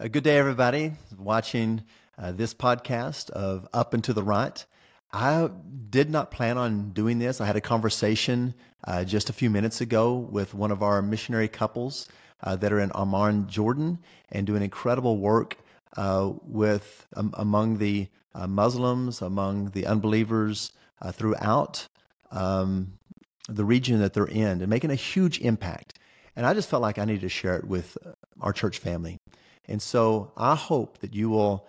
[0.00, 1.82] Uh, good day, everybody, watching
[2.16, 4.64] uh, this podcast of Up and to the Right.
[5.12, 5.50] I
[5.90, 7.40] did not plan on doing this.
[7.40, 11.48] I had a conversation uh, just a few minutes ago with one of our missionary
[11.48, 12.06] couples
[12.44, 13.98] uh, that are in Amman, Jordan,
[14.30, 15.56] and doing incredible work
[15.96, 18.06] uh, with um, among the
[18.46, 20.70] Muslims, among the unbelievers
[21.12, 21.88] throughout
[22.30, 22.92] um,
[23.48, 25.98] the region that they're in, and making a huge impact.
[26.36, 27.98] And I just felt like I needed to share it with
[28.40, 29.18] our church family.
[29.68, 31.68] And so I hope that you will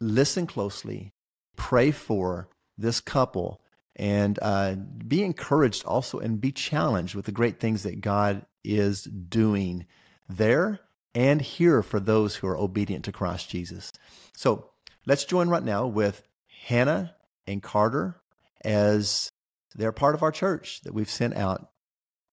[0.00, 1.12] listen closely,
[1.56, 3.60] pray for this couple,
[3.94, 4.74] and uh,
[5.06, 9.86] be encouraged also and be challenged with the great things that God is doing
[10.28, 10.80] there
[11.14, 13.92] and here for those who are obedient to Christ Jesus.
[14.34, 14.70] So
[15.06, 16.22] let's join right now with
[16.64, 17.14] Hannah
[17.46, 18.16] and Carter
[18.64, 19.30] as
[19.74, 21.68] they're part of our church that we've sent out,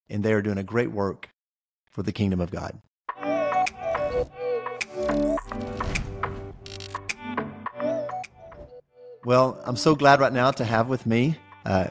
[0.08, 1.28] and they are doing a great work
[1.90, 2.80] for the kingdom of God.
[9.24, 11.88] Well, I'm so glad right now to have with me uh,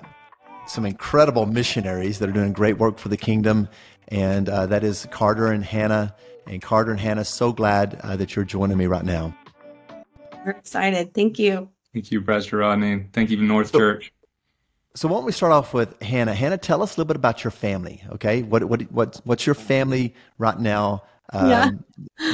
[0.66, 3.70] some incredible missionaries that are doing great work for the kingdom,
[4.08, 6.16] and uh, that is Carter and Hannah.
[6.48, 9.36] And Carter and Hannah, so glad uh, that you're joining me right now.
[10.44, 11.14] We're excited.
[11.14, 11.70] Thank you.
[11.94, 13.06] Thank you, Pastor Rodney.
[13.14, 14.12] Thank you, North so, Church.
[14.96, 16.34] So, why don't we start off with Hannah?
[16.34, 18.04] Hannah, tell us a little bit about your family.
[18.14, 21.04] Okay, what what what what's your family right now?
[21.32, 21.72] Um, yeah.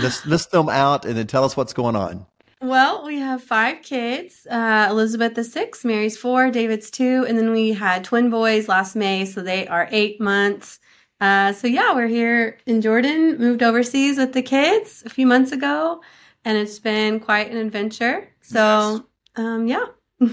[0.02, 2.26] list list them out, and then tell us what's going on.
[2.62, 4.48] Well, we have five kids.
[4.50, 8.96] Uh, Elizabeth is six, Mary's four, David's two, and then we had twin boys last
[8.96, 10.80] May, so they are eight months.
[11.20, 13.38] Uh, so yeah, we're here in Jordan.
[13.38, 16.02] Moved overseas with the kids a few months ago,
[16.44, 18.30] and it's been quite an adventure.
[18.42, 19.06] So
[19.38, 19.46] yes.
[19.46, 19.86] um, yeah,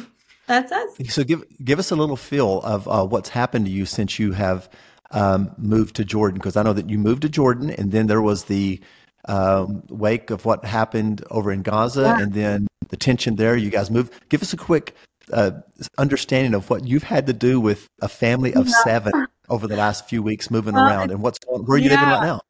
[0.47, 0.97] that's us.
[1.09, 4.33] So give give us a little feel of uh, what's happened to you since you
[4.33, 4.69] have
[5.11, 8.23] um, moved to Jordan, because I know that you moved to Jordan, and then there
[8.23, 8.81] was the
[9.27, 12.20] um, wake of what happened over in Gaza yeah.
[12.20, 13.56] and then the tension there.
[13.56, 14.11] You guys move.
[14.28, 14.95] Give us a quick
[15.33, 15.53] uh,
[15.98, 18.75] understanding of what you've had to do with a family of yeah.
[18.84, 21.91] seven over the last few weeks moving well, around and what's going, where are you
[21.91, 21.97] yeah.
[21.97, 22.41] living right now?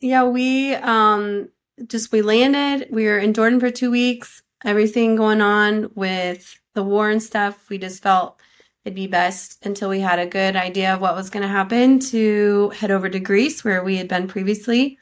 [0.00, 1.50] Yeah, we um,
[1.86, 2.88] just we landed.
[2.90, 4.42] We were in Jordan for two weeks.
[4.64, 7.68] Everything going on with the war and stuff.
[7.68, 8.40] We just felt
[8.84, 11.98] it'd be best until we had a good idea of what was going to happen
[12.00, 14.98] to head over to Greece, where we had been previously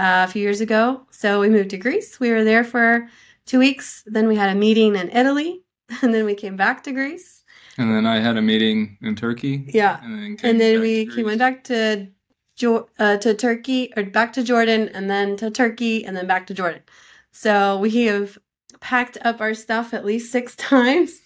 [0.00, 1.06] uh, a few years ago.
[1.10, 2.18] So we moved to Greece.
[2.18, 3.06] We were there for
[3.44, 4.02] two weeks.
[4.06, 5.62] Then we had a meeting in Italy,
[6.02, 7.44] and then we came back to Greece.
[7.76, 9.64] And then I had a meeting in Turkey.
[9.68, 12.08] Yeah, and then, and then we came, went back to
[12.98, 16.54] uh, to Turkey or back to Jordan, and then to Turkey, and then back to
[16.54, 16.82] Jordan.
[17.32, 18.38] So we have
[18.80, 21.20] packed up our stuff at least six times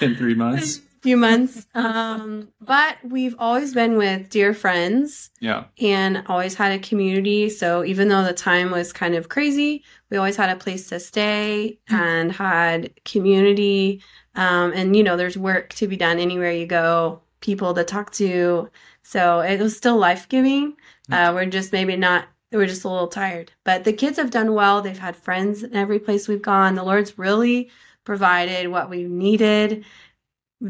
[0.00, 1.66] in three months few months.
[1.74, 5.30] Um, but we've always been with dear friends.
[5.38, 5.64] Yeah.
[5.78, 7.50] And always had a community.
[7.50, 10.98] So even though the time was kind of crazy, we always had a place to
[10.98, 14.02] stay and had community.
[14.34, 18.10] Um, and, you know, there's work to be done anywhere you go, people to talk
[18.12, 18.70] to.
[19.02, 20.74] So it was still life giving.
[21.12, 23.52] Uh, we're just maybe not we're just a little tired.
[23.64, 24.80] But the kids have done well.
[24.80, 26.76] They've had friends in every place we've gone.
[26.76, 27.68] The Lord's really
[28.04, 29.84] provided what we needed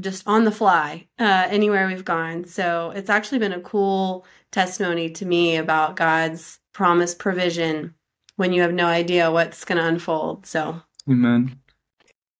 [0.01, 2.45] just on the fly uh, anywhere we've gone.
[2.45, 7.95] So it's actually been a cool testimony to me about God's promised provision
[8.37, 10.47] when you have no idea what's going to unfold.
[10.47, 11.59] So, amen.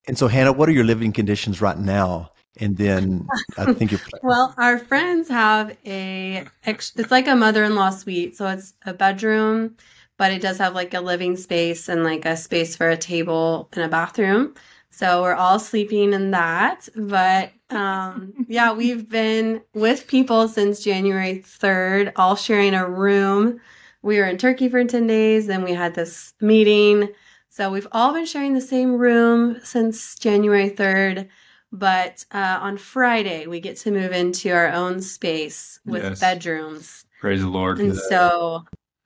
[0.07, 2.31] And so, Hannah, what are your living conditions right now?
[2.59, 3.27] And then
[3.59, 4.01] I think you're.
[4.23, 8.37] well, our friends have a, it's like a mother in law suite.
[8.37, 9.77] So it's a bedroom,
[10.19, 13.69] but it does have like a living space and like a space for a table
[13.73, 14.55] and a bathroom.
[14.95, 16.89] So we're all sleeping in that.
[16.95, 23.61] But um, yeah, we've been with people since January 3rd, all sharing a room.
[24.03, 27.09] We were in Turkey for 10 days, then we had this meeting.
[27.49, 31.29] So we've all been sharing the same room since January 3rd.
[31.73, 36.21] But uh, on Friday, we get to move into our own space with yes.
[36.21, 37.05] bedrooms.
[37.21, 37.81] Praise the Lord.
[37.81, 38.65] And so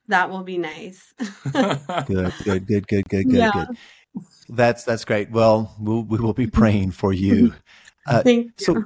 [0.09, 1.15] that will be nice.
[1.53, 3.53] good, good, good, good, good, yeah.
[3.53, 3.79] good.
[4.49, 5.31] That's that's great.
[5.31, 7.55] Well, we'll we will be praying for you.
[8.07, 8.53] Uh, Thank you.
[8.59, 8.85] So,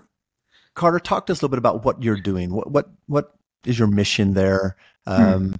[0.74, 2.52] Carter, talk to us a little bit about what you're doing.
[2.52, 4.76] What what what is your mission there,
[5.06, 5.54] um, hmm.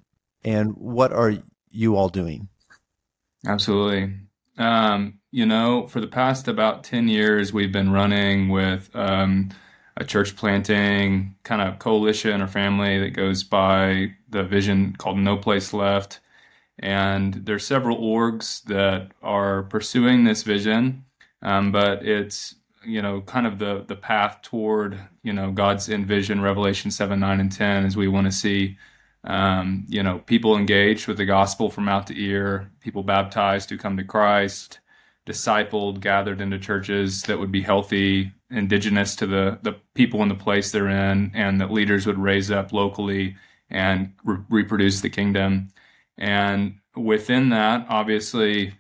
[0.45, 1.35] and what are
[1.71, 2.49] you all doing?
[3.47, 4.15] Absolutely.
[4.59, 9.51] Um, you know, for the past about ten years, we've been running with um,
[9.97, 15.37] a church planting kind of coalition or family that goes by the vision called No
[15.37, 16.21] Place Left.
[16.79, 21.05] And there's several orgs that are pursuing this vision,
[21.43, 26.41] um, but it's you know kind of the the path toward you know God's envision
[26.41, 28.79] Revelation seven nine and ten as we want to see
[29.25, 33.79] um, you know, people engaged with the gospel from out to ear, people baptized who
[33.79, 34.81] come to Christ,
[35.27, 40.35] discipled, gathered into churches that would be healthy, indigenous to the, the people in the
[40.35, 43.37] place they're in, and that leaders would raise up locally
[43.71, 45.69] and re- reproduce the kingdom.
[46.23, 48.75] And within that, obviously,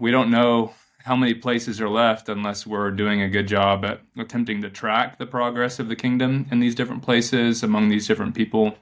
[0.00, 0.72] we don't know
[1.04, 5.18] how many places are left unless we're doing a good job at attempting to track
[5.18, 8.74] the progress of the kingdom in these different places among these different people.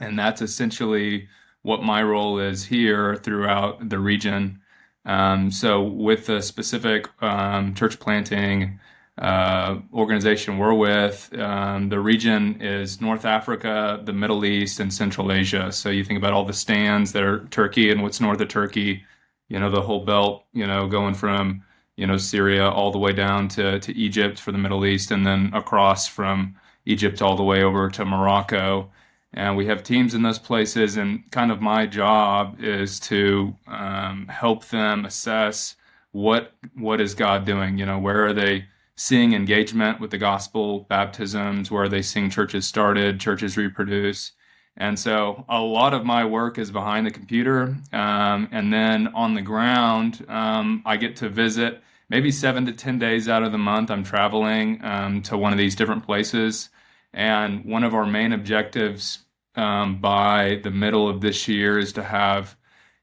[0.00, 1.28] And that's essentially
[1.60, 4.62] what my role is here throughout the region.
[5.04, 8.80] Um, so, with the specific um, church planting
[9.18, 15.32] uh, organization we're with, um, the region is North Africa, the Middle East, and Central
[15.32, 15.72] Asia.
[15.72, 19.04] So, you think about all the stans that are Turkey and what's north of Turkey,
[19.48, 21.64] you know, the whole belt, you know, going from,
[21.96, 25.26] you know, Syria all the way down to, to Egypt for the Middle East, and
[25.26, 26.56] then across from
[26.86, 28.90] Egypt all the way over to Morocco
[29.34, 34.26] and we have teams in those places and kind of my job is to um,
[34.28, 35.76] help them assess
[36.12, 38.64] what what is god doing you know where are they
[38.98, 44.32] seeing engagement with the gospel baptisms where they seeing churches started churches reproduce.
[44.76, 49.34] And so a lot of my work is behind the computer um, and then on
[49.34, 53.58] the ground um, i get to visit maybe seven to ten days out of the
[53.58, 56.70] month i'm traveling um, to one of these different places.
[57.12, 59.24] And one of our main objectives
[59.54, 62.56] um, by the middle of this year is to have,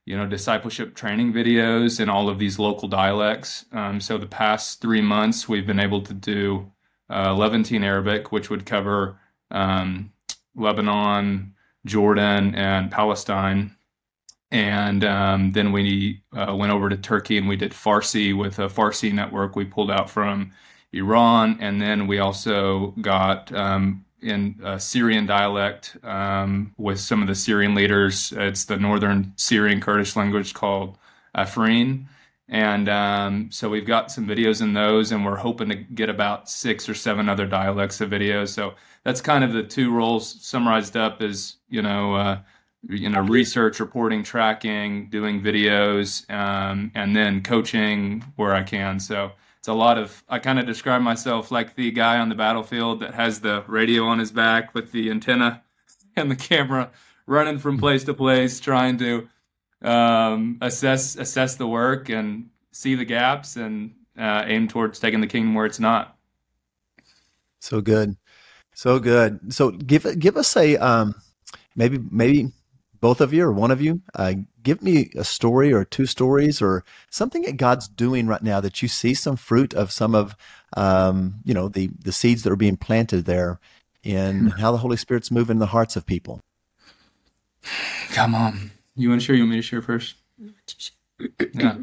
[0.06, 3.66] you know, discipleship training videos in all of these local dialects.
[3.72, 6.72] Um, so the past three months, we've been able to do
[7.10, 9.20] uh, Levantine Arabic, which would cover
[9.52, 10.12] um,
[10.56, 11.56] Lebanon,
[11.86, 13.76] Jordan, and Palestine.
[14.52, 18.68] And um, then we uh, went over to Turkey and we did Farsi with a
[18.68, 20.52] Farsi network we pulled out from
[20.94, 21.58] Iran.
[21.60, 27.36] And then we also got um, in uh, Syrian dialect um, with some of the
[27.36, 28.34] Syrian leaders.
[28.36, 30.98] It's the northern Syrian Kurdish language called
[31.36, 32.06] Afrin.
[32.48, 36.48] And um, so we've got some videos in those, and we're hoping to get about
[36.48, 38.50] six or seven other dialects of videos.
[38.50, 42.40] So that's kind of the two roles summarized up as you know, uh,
[42.88, 49.00] you know, research, reporting, tracking, doing videos, um, and then coaching where I can.
[49.00, 49.32] So
[49.66, 53.00] it's a lot of i kind of describe myself like the guy on the battlefield
[53.00, 55.64] that has the radio on his back with the antenna
[56.16, 56.92] and the camera
[57.26, 59.28] running from place to place trying to
[59.82, 65.26] um, assess assess the work and see the gaps and uh, aim towards taking the
[65.26, 66.16] kingdom where it's not.
[67.60, 68.16] So good.
[68.76, 69.52] So good.
[69.52, 71.16] So give give us a um,
[71.76, 72.52] maybe maybe
[73.00, 74.34] both of you or one of you, uh,
[74.64, 78.82] give me a story or two stories or something that God's doing right now that
[78.82, 80.36] you see some fruit of some of,
[80.76, 83.60] um, you know, the, the seeds that are being planted there
[84.04, 86.40] in how the Holy Spirit's moving in the hearts of people.
[88.10, 88.72] Come on.
[88.96, 89.36] You want to share?
[89.36, 90.16] You want me to share first?
[91.54, 91.78] yeah.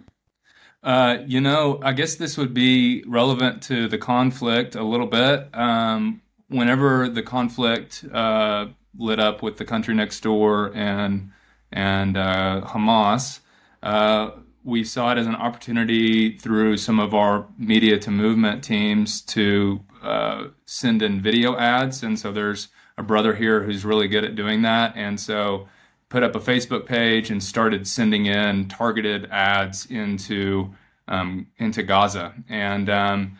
[0.82, 5.48] Uh, you know, I guess this would be relevant to the conflict a little bit.
[5.54, 8.66] Um, whenever the conflict uh,
[8.96, 11.30] lit up with the country next door and
[11.72, 13.40] and uh, Hamas.
[13.82, 14.30] Uh,
[14.64, 19.80] we saw it as an opportunity through some of our media to movement teams to
[20.02, 22.68] uh, send in video ads, and so there's
[22.98, 25.66] a brother here who's really good at doing that, and so
[26.08, 30.72] put up a Facebook page and started sending in targeted ads into
[31.08, 33.38] um, into Gaza, and um,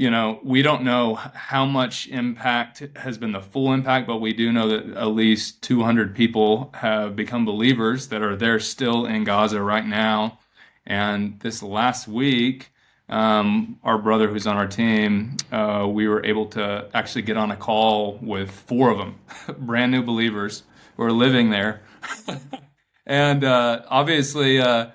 [0.00, 4.32] you know, we don't know how much impact has been the full impact, but we
[4.32, 9.24] do know that at least 200 people have become believers that are there still in
[9.24, 10.38] Gaza right now.
[10.86, 12.72] And this last week,
[13.10, 17.50] um, our brother who's on our team, uh, we were able to actually get on
[17.50, 19.18] a call with four of them,
[19.58, 20.62] brand new believers
[20.96, 21.82] who are living there.
[23.06, 24.86] and uh, obviously, uh,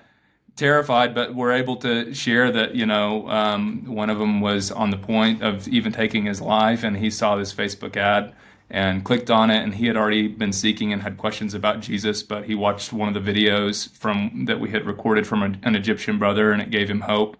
[0.56, 4.90] terrified, but we're able to share that, you know, um, one of them was on
[4.90, 8.34] the point of even taking his life, and he saw this Facebook ad
[8.68, 12.22] and clicked on it, and he had already been seeking and had questions about Jesus,
[12.22, 15.76] but he watched one of the videos from that we had recorded from a, an
[15.76, 17.36] Egyptian brother, and it gave him hope.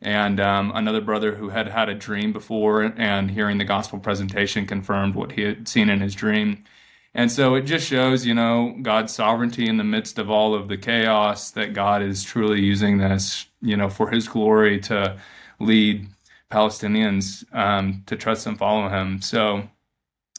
[0.00, 4.64] And um, another brother who had had a dream before, and hearing the gospel presentation
[4.64, 6.64] confirmed what he had seen in his dream
[7.14, 10.68] and so it just shows, you know, God's sovereignty in the midst of all of
[10.68, 15.18] the chaos that God is truly using this, you know, for his glory to
[15.58, 16.08] lead
[16.52, 19.20] Palestinians um, to trust and follow him.
[19.22, 19.68] So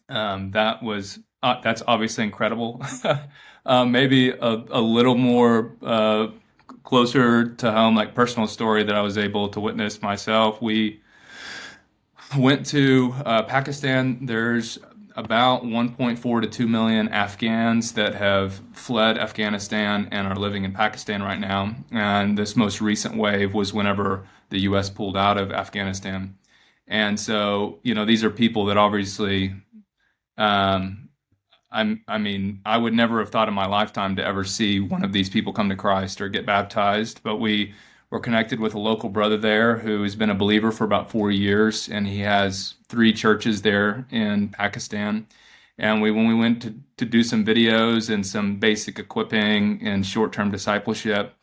[0.07, 2.81] um, that was, uh, that's obviously incredible.
[3.65, 6.27] uh, maybe a, a, little more uh,
[6.83, 10.61] closer to home, like personal story that I was able to witness myself.
[10.61, 11.01] We
[12.37, 14.25] went to uh, Pakistan.
[14.25, 14.79] There's
[15.15, 21.21] about 1.4 to 2 million Afghans that have fled Afghanistan and are living in Pakistan
[21.21, 21.75] right now.
[21.91, 24.89] And this most recent wave was whenever the U.S.
[24.89, 26.37] pulled out of Afghanistan.
[26.87, 29.53] And so, you know, these are people that obviously,
[30.37, 31.09] um,
[31.71, 35.03] I'm, I mean, I would never have thought in my lifetime to ever see one
[35.03, 37.21] of these people come to Christ or get baptized.
[37.23, 37.73] But we
[38.11, 41.31] were connected with a local brother there who has been a believer for about four
[41.31, 45.25] years, and he has three churches there in Pakistan.
[45.77, 50.05] And we, when we went to, to do some videos and some basic equipping and
[50.05, 51.33] short term discipleship,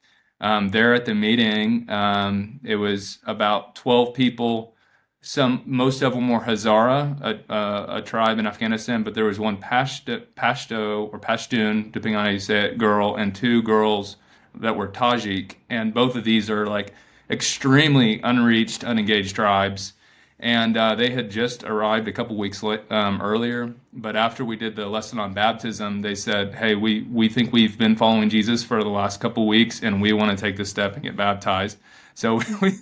[0.41, 4.77] um, there at the meeting, um, it was about 12 people
[5.21, 9.41] some most of them were Hazara, a, a, a, tribe in Afghanistan, but there was
[9.41, 14.17] one Pashto, Pashto or Pashtun, depending on how you say it, girl, and two girls
[14.61, 16.93] that were Tajik, and both of these are like
[17.31, 19.95] extremely unreached, unengaged tribes.
[20.41, 23.75] And uh, they had just arrived a couple weeks um, earlier.
[23.93, 27.77] But after we did the lesson on baptism, they said, "Hey, we we think we've
[27.77, 30.95] been following Jesus for the last couple weeks, and we want to take this step
[30.95, 31.79] and get baptized."
[32.19, 32.73] So we,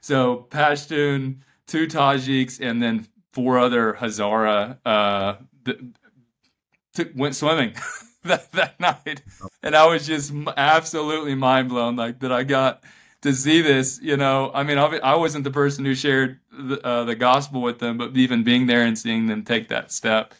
[0.00, 5.34] so Pashtun two Tajiks, and then four other Hazara uh,
[6.94, 7.74] t- went swimming
[8.28, 9.22] that, that night.
[9.62, 12.82] And I was just absolutely mind blown, like that I got
[13.22, 14.00] to see this.
[14.02, 17.78] You know, I mean, I wasn't the person who shared the, uh, the gospel with
[17.78, 20.34] them, but even being there and seeing them take that step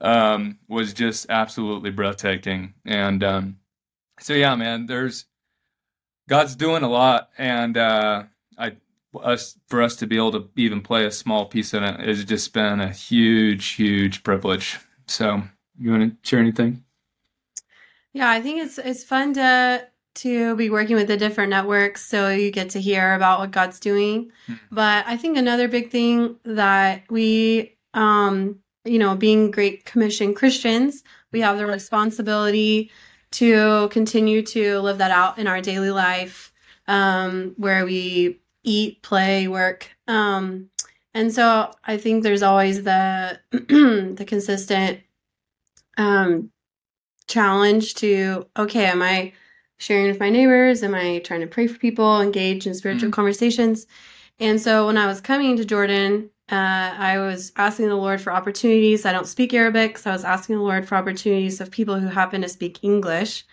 [0.00, 2.74] um, was just absolutely breathtaking.
[2.84, 3.58] And um,
[4.18, 5.26] so, yeah, man, there's
[6.28, 8.24] God's doing a lot, and uh,
[8.58, 8.76] I
[9.22, 12.24] us for us to be able to even play a small piece in it has
[12.24, 14.78] just been a huge, huge privilege.
[15.06, 15.42] So,
[15.78, 16.84] you want to share anything?
[18.12, 19.86] Yeah, I think it's it's fun to
[20.16, 23.78] to be working with the different networks so you get to hear about what God's
[23.78, 24.32] doing.
[24.48, 24.74] Mm-hmm.
[24.74, 31.04] But I think another big thing that we um you know, being great commission Christians,
[31.32, 32.90] we have the responsibility
[33.32, 36.52] to continue to live that out in our daily life
[36.88, 39.88] um where we eat, play, work.
[40.06, 40.70] Um,
[41.14, 45.00] and so I think there's always the the consistent
[45.96, 46.50] um,
[47.30, 49.32] challenge to okay, am I
[49.78, 50.82] sharing with my neighbors?
[50.82, 53.14] Am I trying to pray for people, engage in spiritual mm-hmm.
[53.14, 53.86] conversations?
[54.38, 58.32] And so when I was coming to Jordan, uh, I was asking the Lord for
[58.32, 59.06] opportunities.
[59.06, 62.08] I don't speak Arabic, so I was asking the Lord for opportunities of people who
[62.08, 63.44] happen to speak English.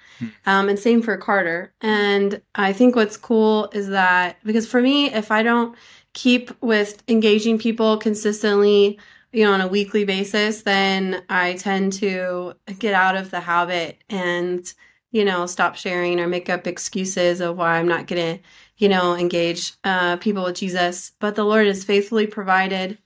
[0.47, 1.73] Um, and same for Carter.
[1.79, 5.75] And I think what's cool is that because for me, if I don't
[6.13, 8.97] keep with engaging people consistently,
[9.31, 14.03] you know, on a weekly basis, then I tend to get out of the habit
[14.09, 14.71] and,
[15.11, 18.43] you know, stop sharing or make up excuses of why I'm not going to,
[18.77, 21.11] you know, engage uh, people with Jesus.
[21.19, 22.97] But the Lord has faithfully provided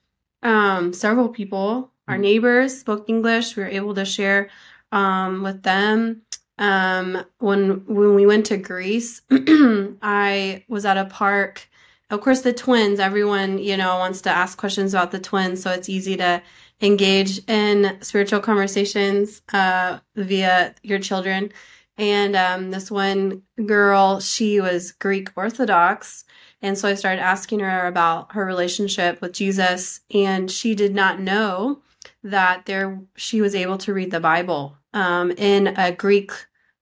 [0.43, 1.91] um, several people.
[2.07, 2.21] Our mm.
[2.21, 3.55] neighbors spoke English.
[3.55, 4.49] We were able to share
[4.91, 6.23] um, with them
[6.61, 11.67] um, when when we went to Greece, I was at a park.
[12.12, 13.00] Of course, the twins.
[13.00, 16.44] Everyone you know wants to ask questions about the twins, so it's easy to
[16.82, 21.51] engage in spiritual conversations uh, via your children.
[21.98, 26.25] And um, this one girl, she was Greek Orthodox.
[26.62, 31.20] And so I started asking her about her relationship with Jesus, and she did not
[31.20, 31.82] know
[32.24, 36.32] that there she was able to read the Bible um, in a Greek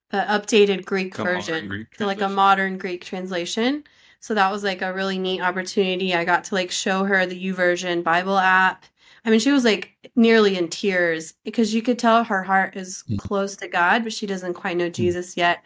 [0.10, 3.84] the updated Greek version, Greek like a modern Greek translation.
[4.20, 6.14] So that was like a really neat opportunity.
[6.14, 8.86] I got to like show her the YouVersion Bible app.
[9.26, 13.04] I mean, she was like nearly in tears because you could tell her heart is
[13.10, 13.18] mm.
[13.18, 14.94] close to God, but she doesn't quite know mm.
[14.94, 15.64] Jesus yet.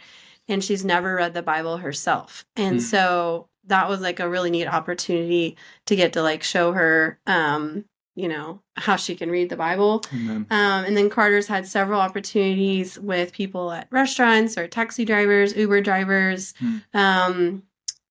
[0.48, 2.46] And she's never read the Bible herself.
[2.56, 2.82] And mm.
[2.82, 7.86] so that was like a really neat opportunity to get to like show her um
[8.16, 10.04] you know how she can read the bible
[10.52, 15.82] um, and then carter's had several opportunities with people at restaurants or taxi drivers uber
[15.82, 16.82] drivers mm.
[16.94, 17.64] um,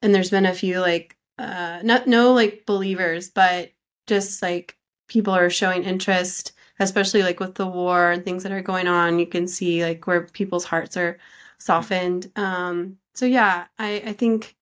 [0.02, 3.72] and there's been a few like uh not no like believers but
[4.06, 4.76] just like
[5.08, 9.18] people are showing interest especially like with the war and things that are going on
[9.18, 11.18] you can see like where people's hearts are
[11.58, 14.56] softened um so yeah i i think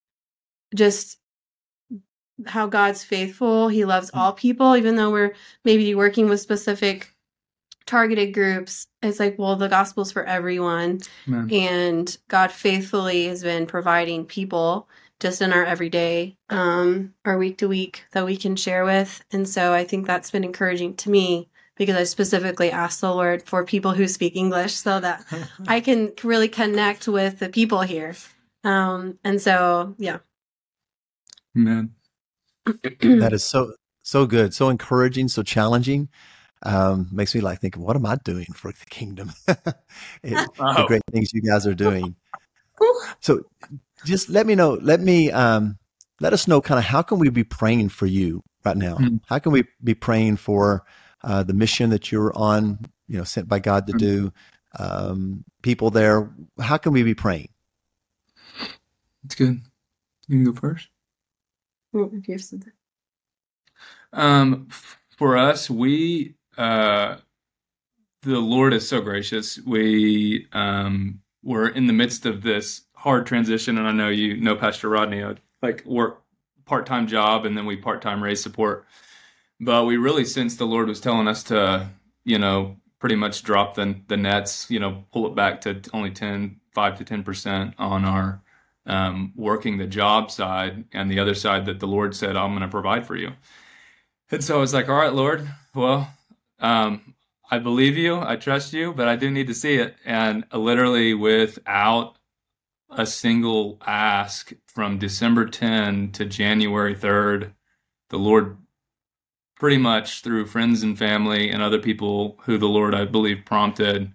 [0.74, 1.20] just
[2.46, 3.68] how God's faithful.
[3.68, 4.18] He loves mm.
[4.18, 7.14] all people, even though we're maybe working with specific
[7.86, 8.86] targeted groups.
[9.02, 11.00] It's like, well, the gospel's for everyone.
[11.28, 11.50] Amen.
[11.52, 14.88] And God faithfully has been providing people
[15.20, 19.22] just in our everyday, um, our week to week that we can share with.
[19.30, 23.42] And so I think that's been encouraging to me because I specifically asked the Lord
[23.42, 25.24] for people who speak English so that
[25.68, 28.14] I can really connect with the people here.
[28.64, 30.18] Um, and so, yeah.
[31.56, 31.94] Amen
[33.00, 33.72] that is so
[34.02, 36.08] so good, so encouraging, so challenging.
[36.64, 39.32] um, makes me like think, what am I doing for the kingdom?
[39.48, 40.74] it, oh.
[40.74, 42.16] The great things you guys are doing.
[43.20, 43.42] so,
[44.04, 44.78] just let me know.
[44.80, 45.78] Let me um,
[46.20, 48.96] let us know kind of how can we be praying for you right now?
[48.96, 49.16] Mm-hmm.
[49.26, 50.84] How can we be praying for
[51.22, 52.78] uh, the mission that you're on?
[53.08, 53.98] You know, sent by God to mm-hmm.
[53.98, 54.32] do.
[54.78, 56.30] Um, people there.
[56.60, 57.48] How can we be praying?
[59.24, 59.60] It's good.
[60.28, 60.88] You can go first.
[64.12, 64.68] Um,
[65.16, 67.16] for us, we uh,
[68.22, 69.58] the Lord is so gracious.
[69.66, 74.54] We um, we're in the midst of this hard transition, and I know you know
[74.54, 75.24] Pastor Rodney.
[75.24, 76.22] I, like work
[76.66, 78.86] part time job, and then we part time raise support.
[79.58, 81.88] But we really since the Lord was telling us to,
[82.24, 86.10] you know, pretty much drop the the nets, you know, pull it back to only
[86.10, 88.42] 10, 5 to ten percent on our
[88.86, 92.62] um, working the job side, and the other side that the Lord said, "I'm going
[92.62, 93.32] to provide for you."
[94.30, 96.12] And so I was like, "All right, Lord, well,
[96.60, 97.14] um,
[97.50, 101.14] I believe you, I trust you, but I do need to see it." And literally,
[101.14, 102.16] without
[102.90, 107.52] a single ask from December 10 to January 3rd,
[108.10, 108.58] the Lord
[109.56, 114.12] pretty much through friends and family and other people who the Lord, I believe, prompted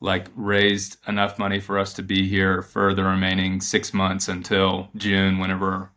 [0.00, 4.90] like raised enough money for us to be here for the remaining six months until
[4.96, 5.90] June, whenever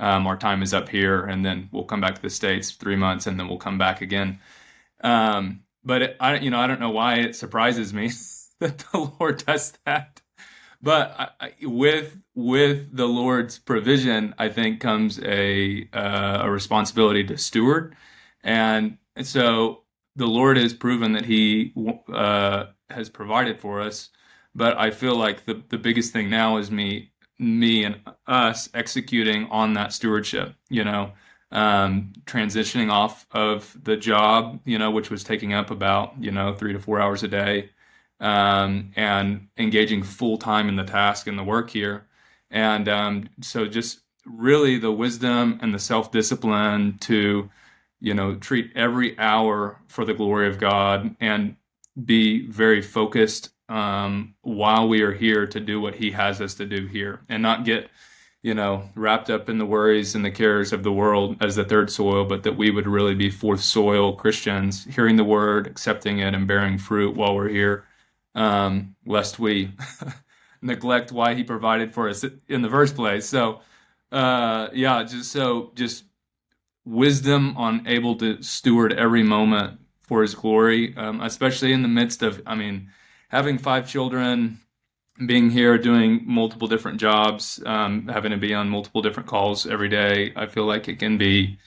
[0.00, 2.96] um, our time is up here, and then we'll come back to the states three
[2.96, 4.40] months, and then we'll come back again.
[5.02, 8.12] Um, but it, I, you know, I don't know why it surprises me
[8.60, 10.21] that the Lord does that.
[10.82, 17.38] But I, with with the Lord's provision, I think comes a uh, a responsibility to
[17.38, 17.94] steward,
[18.42, 19.82] and so
[20.16, 21.72] the Lord has proven that He
[22.12, 24.10] uh, has provided for us.
[24.54, 29.46] But I feel like the the biggest thing now is me me and us executing
[29.50, 30.54] on that stewardship.
[30.68, 31.12] You know,
[31.52, 36.54] um, transitioning off of the job, you know, which was taking up about you know
[36.54, 37.70] three to four hours a day,
[38.22, 42.06] um, and engaging full time in the task and the work here.
[42.50, 47.50] And um, so, just really the wisdom and the self discipline to,
[48.00, 51.56] you know, treat every hour for the glory of God and
[52.02, 56.66] be very focused um, while we are here to do what He has us to
[56.66, 57.90] do here, and not get,
[58.42, 61.64] you know, wrapped up in the worries and the cares of the world as the
[61.64, 66.18] third soil, but that we would really be fourth soil Christians, hearing the word, accepting
[66.18, 67.84] it, and bearing fruit while we're here,
[68.34, 69.72] um, lest we
[70.62, 73.26] neglect why He provided for us in the first place.
[73.26, 73.60] So,
[74.10, 76.04] uh, yeah, just so just
[76.84, 82.22] wisdom on able to steward every moment for His glory, um, especially in the midst
[82.22, 82.90] of, I mean,
[83.28, 84.60] having five children,
[85.26, 89.88] being here, doing multiple different jobs, um, having to be on multiple different calls every
[89.88, 90.32] day.
[90.36, 91.58] I feel like it can be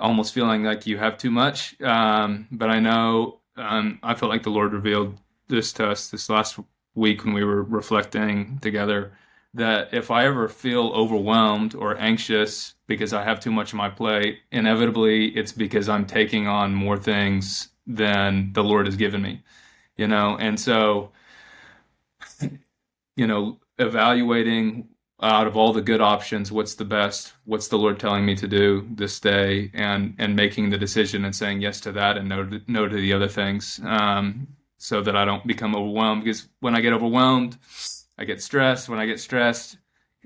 [0.00, 1.80] almost feeling like you have too much.
[1.80, 5.18] Um, but I know um, I felt like the Lord revealed
[5.50, 6.58] this to us this last
[6.94, 9.12] week when we were reflecting together
[9.54, 13.90] that if I ever feel overwhelmed or anxious because I have too much on my
[13.90, 19.42] plate, inevitably it's because I'm taking on more things than the Lord has given me,
[19.96, 20.36] you know?
[20.38, 21.10] And so,
[23.16, 24.88] you know, evaluating
[25.22, 27.34] out of all the good options, what's the best?
[27.44, 29.70] What's the Lord telling me to do this day?
[29.74, 32.96] And, and making the decision and saying yes to that and no to, no to
[32.96, 33.80] the other things.
[33.84, 34.46] Um,
[34.80, 37.58] so that I don't become overwhelmed because when I get overwhelmed,
[38.18, 38.88] I get stressed.
[38.88, 39.76] When I get stressed,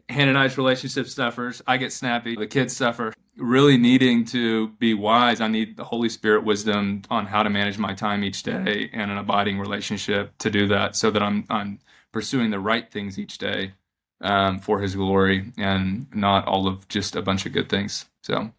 [0.08, 1.60] Hannah and I's relationship suffers.
[1.66, 2.36] I get snappy.
[2.36, 3.12] The kids suffer.
[3.36, 7.78] Really needing to be wise, I need the Holy Spirit wisdom on how to manage
[7.78, 11.80] my time each day and an abiding relationship to do that, so that I'm I'm
[12.12, 13.72] pursuing the right things each day
[14.20, 18.04] um, for His glory and not all of just a bunch of good things.
[18.22, 18.52] So,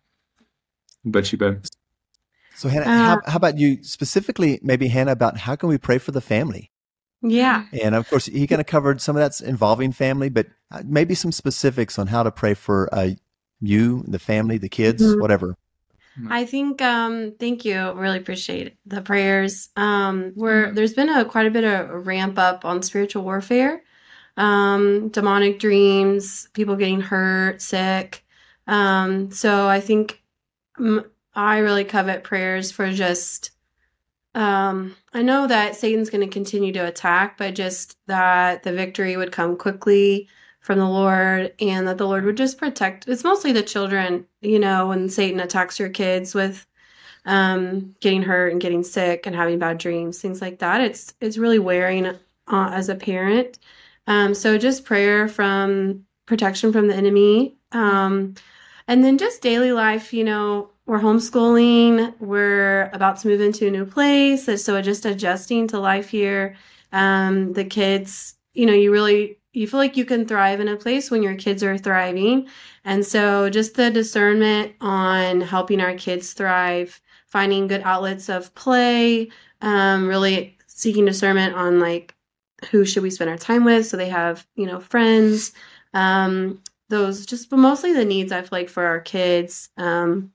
[1.06, 1.64] bet you, babe.
[2.56, 5.98] So, Hannah, uh, how, how about you specifically, maybe Hannah, about how can we pray
[5.98, 6.72] for the family?
[7.22, 7.66] Yeah.
[7.82, 11.16] And of course, he kind of covered some of that's involving family, but uh, maybe
[11.16, 13.12] some specifics on how to pray for uh,
[13.60, 15.20] you, the family, the kids, mm-hmm.
[15.20, 15.56] whatever.
[16.30, 17.92] I think um thank you.
[17.92, 19.70] Really appreciate the prayers.
[19.76, 20.76] Um where mm-hmm.
[20.76, 23.84] there's been a quite a bit of ramp up on spiritual warfare.
[24.38, 28.24] Um demonic dreams, people getting hurt, sick.
[28.66, 30.24] Um so I think
[31.36, 33.52] I really covet prayers for just
[34.36, 39.16] um, I know that Satan's going to continue to attack, but just that the victory
[39.16, 40.28] would come quickly
[40.60, 43.08] from the Lord and that the Lord would just protect.
[43.08, 46.68] It's mostly the children, you know, when Satan attacks your kids with
[47.26, 50.82] um, getting hurt and getting sick and having bad dreams, things like that.
[50.82, 52.18] It's it's really wearing uh,
[52.48, 53.58] as a parent.
[54.08, 58.36] Um, so just prayer from protection from the enemy, um,
[58.88, 60.14] and then just daily life.
[60.14, 62.14] You know, we're homeschooling.
[62.20, 66.56] We're about to move into a new place, so just adjusting to life here.
[66.92, 70.76] Um, the kids, you know, you really you feel like you can thrive in a
[70.76, 72.48] place when your kids are thriving,
[72.84, 79.30] and so just the discernment on helping our kids thrive, finding good outlets of play,
[79.62, 82.14] um, really seeking discernment on like
[82.72, 85.52] who should we spend our time with, so they have you know friends.
[85.96, 89.70] Um, those just but mostly the needs I feel like for our kids.
[89.78, 90.32] Um,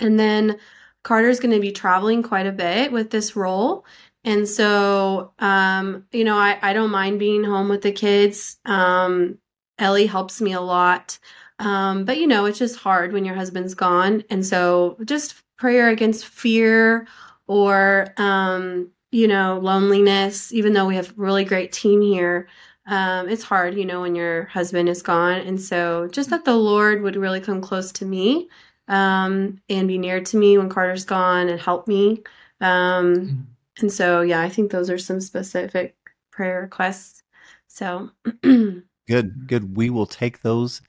[0.00, 0.58] and then
[1.02, 3.84] Carter's going to be traveling quite a bit with this role.
[4.24, 8.58] And so, um, you know, I, I don't mind being home with the kids.
[8.66, 9.38] Um,
[9.78, 11.18] Ellie helps me a lot.
[11.58, 14.24] Um, but, you know, it's just hard when your husband's gone.
[14.30, 17.06] And so, just prayer against fear
[17.46, 22.48] or, um, you know, loneliness, even though we have a really great team here.
[22.86, 25.40] Um, it's hard, you know, when your husband is gone.
[25.40, 28.48] And so, just that the Lord would really come close to me
[28.90, 32.22] um, and be near to me when Carter's gone and help me.
[32.60, 33.40] Um, mm-hmm.
[33.78, 35.96] and so, yeah, I think those are some specific
[36.32, 37.22] prayer requests.
[37.68, 38.10] So
[38.42, 39.76] good, good.
[39.76, 40.82] We will take those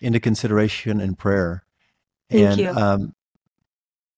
[0.00, 1.64] into consideration in prayer.
[2.30, 2.68] Thank and, you.
[2.68, 3.14] Um,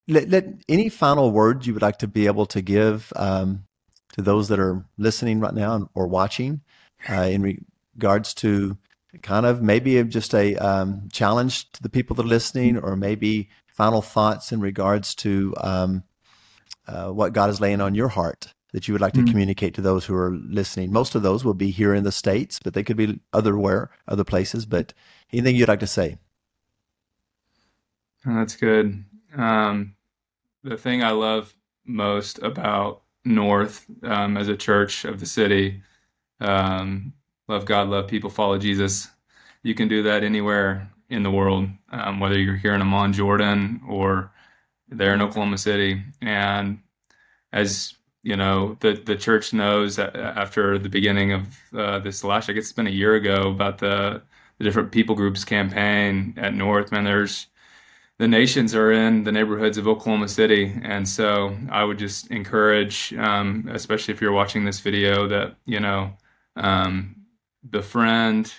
[0.09, 3.63] let, let, any final words you would like to be able to give um,
[4.13, 6.61] to those that are listening right now or watching
[7.09, 7.57] uh, in
[7.95, 8.77] regards to
[9.21, 13.49] kind of maybe just a um, challenge to the people that are listening, or maybe
[13.67, 16.03] final thoughts in regards to um,
[16.87, 19.31] uh, what God is laying on your heart that you would like to mm-hmm.
[19.31, 20.91] communicate to those who are listening.
[20.91, 24.23] Most of those will be here in the states, but they could be otherwhere, other
[24.23, 24.65] places.
[24.65, 24.93] But
[25.33, 26.17] anything you'd like to say?
[28.25, 29.03] Oh, that's good.
[29.35, 29.95] Um,
[30.63, 31.53] the thing I love
[31.85, 35.81] most about North um, as a church of the city
[36.39, 37.13] um,
[37.51, 39.09] love God, love people, follow Jesus.
[39.63, 43.81] You can do that anywhere in the world, um, whether you're here in Amman, Jordan,
[43.87, 44.31] or
[44.87, 46.01] there in Oklahoma City.
[46.21, 46.79] And
[47.51, 52.49] as you know, the the church knows that after the beginning of uh, this last,
[52.49, 54.21] I guess it's been a year ago, about the
[54.57, 56.91] the different people groups campaign at North.
[56.91, 57.47] Man, there's
[58.19, 63.13] the nations are in the neighborhoods of Oklahoma City, and so I would just encourage,
[63.15, 66.13] um, especially if you're watching this video, that you know
[66.55, 67.15] um,
[67.69, 68.53] befriend,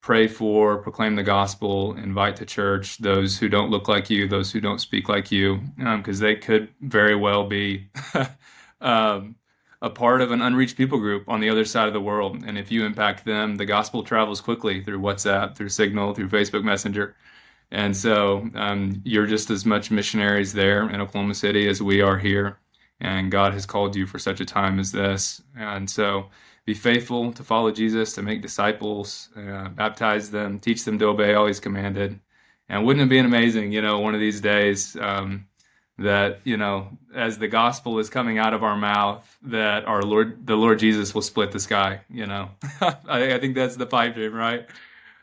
[0.00, 4.52] pray for, proclaim the gospel, invite to church those who don't look like you, those
[4.52, 7.88] who don't speak like you, because um, they could very well be
[8.80, 9.34] um,
[9.80, 12.42] a part of an unreached people group on the other side of the world.
[12.46, 16.64] And if you impact them, the gospel travels quickly through WhatsApp, through Signal, through Facebook
[16.64, 17.16] Messenger.
[17.70, 22.18] And so um, you're just as much missionaries there in Oklahoma City as we are
[22.18, 22.58] here.
[23.00, 25.42] And God has called you for such a time as this.
[25.56, 26.30] And so
[26.64, 31.34] be faithful to follow Jesus, to make disciples, uh, baptize them, teach them to obey
[31.34, 32.18] all He's commanded.
[32.68, 35.46] And wouldn't it be amazing, you know, one of these days um,
[35.98, 40.46] that you know, as the gospel is coming out of our mouth, that our Lord,
[40.46, 42.00] the Lord Jesus, will split the sky.
[42.08, 42.50] You know,
[42.80, 44.66] I, I, think that's the pipe dream, right?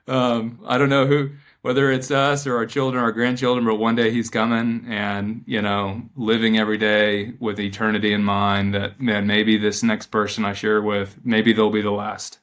[0.07, 3.75] Um, I don't know who whether it's us or our children, or our grandchildren, but
[3.75, 8.99] one day he's coming and, you know, living every day with eternity in mind that,
[8.99, 12.39] man, maybe this next person I share with, maybe they'll be the last.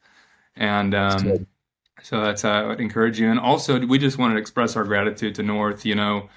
[0.54, 1.46] And, um,
[2.00, 3.28] so that's how I would encourage you.
[3.28, 5.85] And also, we just wanted to express our gratitude to North.
[5.85, 6.28] You know,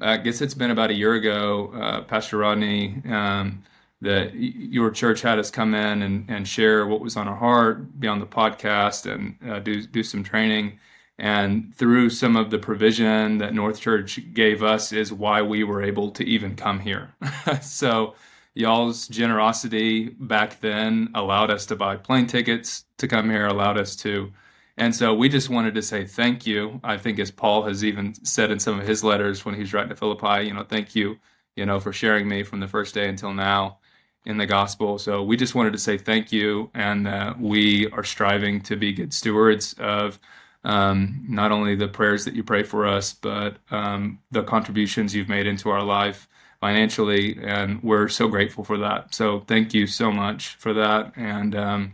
[0.00, 3.64] I guess it's been about a year ago, uh, Pastor Rodney, um,
[4.00, 7.98] that your church had us come in and, and share what was on our heart,
[7.98, 10.78] be on the podcast, and uh, do do some training
[11.22, 15.80] and through some of the provision that North Church gave us is why we were
[15.80, 17.14] able to even come here.
[17.62, 18.16] so
[18.54, 23.94] y'all's generosity back then allowed us to buy plane tickets to come here, allowed us
[23.94, 24.32] to.
[24.76, 26.80] And so we just wanted to say thank you.
[26.82, 29.90] I think as Paul has even said in some of his letters when he's writing
[29.90, 31.18] to Philippi, you know, thank you,
[31.54, 33.78] you know, for sharing me from the first day until now
[34.26, 34.98] in the gospel.
[34.98, 38.92] So we just wanted to say thank you and uh, we are striving to be
[38.92, 40.18] good stewards of
[40.64, 45.28] um, not only the prayers that you pray for us, but um, the contributions you've
[45.28, 46.28] made into our life
[46.60, 47.38] financially.
[47.42, 49.14] And we're so grateful for that.
[49.14, 51.12] So thank you so much for that.
[51.16, 51.92] And um,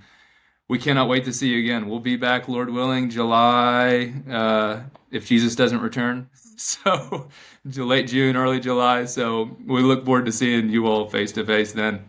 [0.69, 1.89] we cannot wait to see you again.
[1.89, 6.29] We'll be back, Lord willing, July, uh, if Jesus doesn't return.
[6.61, 7.29] So
[7.65, 9.05] late June, early July.
[9.05, 12.05] So we look forward to seeing you all face to face then.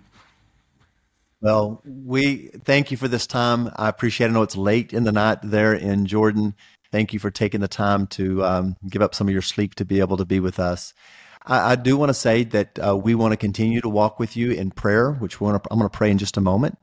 [1.41, 3.69] Well, we thank you for this time.
[3.75, 4.29] I appreciate it.
[4.31, 6.53] I know it's late in the night there in Jordan.
[6.91, 9.85] Thank you for taking the time to um, give up some of your sleep to
[9.85, 10.93] be able to be with us.
[11.45, 14.35] I, I do want to say that uh, we want to continue to walk with
[14.35, 16.77] you in prayer, which we want to, I'm going to pray in just a moment.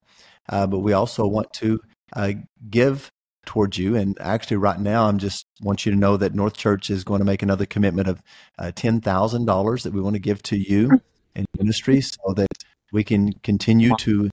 [0.48, 1.80] Uh, but we also want to
[2.14, 2.32] uh,
[2.70, 3.10] give
[3.44, 3.96] towards you.
[3.96, 7.18] And actually, right now, I'm just want you to know that North Church is going
[7.18, 8.22] to make another commitment of
[8.58, 11.00] uh, ten thousand dollars that we want to give to you
[11.34, 12.48] in ministry, so that
[12.92, 14.30] we can continue to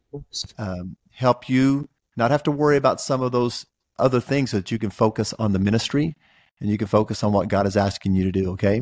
[0.57, 3.65] um, help you not have to worry about some of those
[3.99, 6.15] other things, so that you can focus on the ministry
[6.59, 8.51] and you can focus on what God is asking you to do.
[8.51, 8.81] Okay.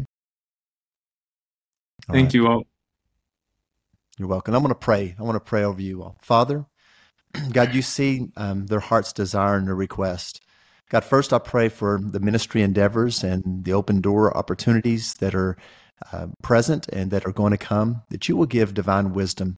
[2.10, 2.34] All Thank right.
[2.34, 2.63] you all.
[4.17, 4.54] You're welcome.
[4.54, 5.15] I'm going to pray.
[5.20, 6.17] I want to pray over you all.
[6.22, 6.65] Father,
[7.52, 10.41] God, you see um, their heart's desire and their request.
[10.89, 15.58] God, first I pray for the ministry endeavors and the open door opportunities that are
[16.12, 19.58] uh, present and that are going to come, that you will give divine wisdom.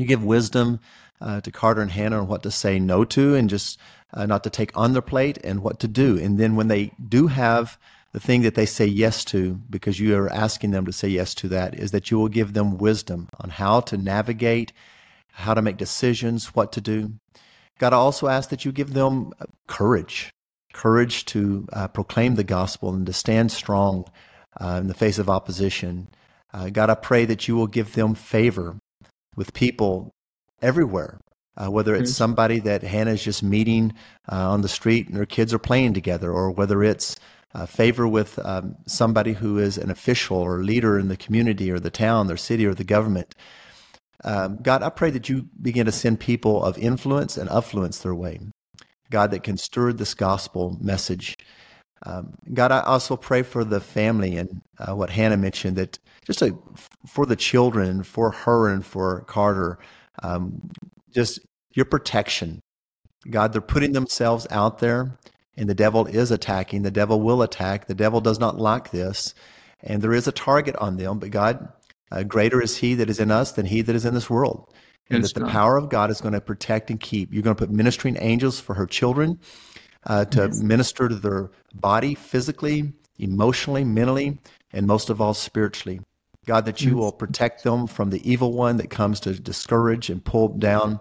[0.00, 0.80] You give wisdom
[1.20, 3.78] uh, to Carter and Hannah on what to say no to and just
[4.14, 6.18] uh, not to take on their plate and what to do.
[6.18, 7.78] And then when they do have
[8.12, 11.34] the thing that they say yes to, because you are asking them to say yes
[11.34, 14.72] to that, is that you will give them wisdom on how to navigate,
[15.32, 17.12] how to make decisions, what to do.
[17.78, 20.30] God, I also ask that you give them uh, courage,
[20.72, 24.06] courage to uh, proclaim the gospel and to stand strong
[24.58, 26.08] uh, in the face of opposition.
[26.54, 28.79] Uh, God, I pray that you will give them favor
[29.36, 30.14] with people
[30.62, 31.20] everywhere,
[31.56, 33.92] uh, whether it's somebody that Hannah's just meeting
[34.30, 37.16] uh, on the street and her kids are playing together, or whether it's
[37.54, 41.80] uh, favor with um, somebody who is an official or leader in the community or
[41.80, 43.34] the town, their city, or the government.
[44.22, 48.14] Um, God, I pray that you begin to send people of influence and affluence their
[48.14, 48.40] way.
[49.10, 51.36] God, that can stir this gospel message.
[52.06, 56.42] Um, God, I also pray for the family and uh, what Hannah mentioned that just
[56.42, 56.56] a,
[57.06, 59.78] for the children, for her and for Carter,
[60.22, 60.70] um,
[61.12, 61.40] just
[61.74, 62.60] your protection.
[63.28, 65.18] God, they're putting themselves out there
[65.56, 66.82] and the devil is attacking.
[66.82, 67.86] The devil will attack.
[67.86, 69.34] The devil does not like this.
[69.82, 71.68] And there is a target on them, but God,
[72.10, 74.72] uh, greater is he that is in us than he that is in this world.
[75.12, 77.32] And that the power of God is going to protect and keep.
[77.32, 79.40] You're going to put ministering angels for her children
[80.06, 80.60] uh, to yes.
[80.60, 84.38] minister to their body physically, emotionally, mentally,
[84.72, 86.00] and most of all, spiritually.
[86.46, 86.96] God, that you yes.
[86.96, 91.00] will protect them from the evil one that comes to discourage and pull down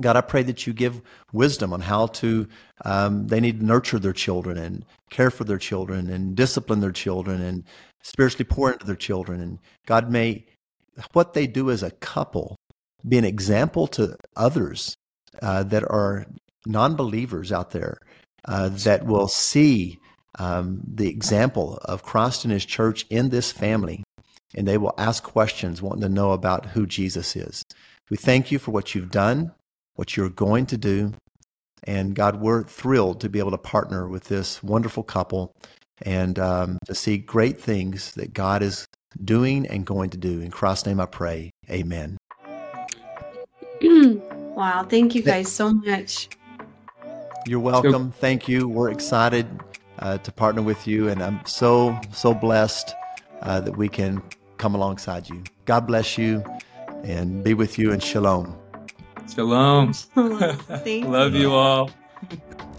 [0.00, 2.48] God, I pray that you give wisdom on how to,
[2.84, 6.92] um, they need to nurture their children and care for their children and discipline their
[6.92, 7.64] children and
[8.02, 9.40] spiritually pour into their children.
[9.40, 10.46] And God, may
[11.12, 12.56] what they do as a couple
[13.06, 14.96] be an example to others
[15.40, 16.26] uh, that are
[16.66, 17.98] non believers out there
[18.46, 19.98] uh, that will see
[20.38, 24.02] um, the example of Christ and his church in this family.
[24.54, 27.62] And they will ask questions, wanting to know about who Jesus is.
[28.10, 29.52] We thank you for what you've done
[29.94, 31.12] what you're going to do.
[31.84, 35.52] And God, we're thrilled to be able to partner with this wonderful couple
[36.02, 38.86] and um, to see great things that God is
[39.24, 40.40] doing and going to do.
[40.40, 41.50] In Christ's name I pray.
[41.68, 42.16] Amen.
[43.82, 44.86] wow.
[44.88, 46.28] Thank you guys so much.
[47.46, 48.12] You're welcome.
[48.12, 48.68] Thank you.
[48.68, 49.46] We're excited
[49.98, 51.08] uh, to partner with you.
[51.08, 52.94] And I'm so, so blessed
[53.42, 54.22] uh, that we can
[54.58, 55.42] come alongside you.
[55.64, 56.44] God bless you
[57.02, 58.56] and be with you and shalom.
[59.34, 59.92] Shalom.
[60.16, 61.90] Love you all.